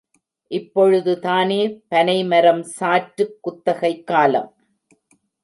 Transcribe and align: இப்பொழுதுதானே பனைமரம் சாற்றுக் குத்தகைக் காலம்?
இப்பொழுதுதானே 0.51 1.59
பனைமரம் 1.87 2.63
சாற்றுக் 2.79 3.37
குத்தகைக் 3.41 4.03
காலம்? 4.03 4.49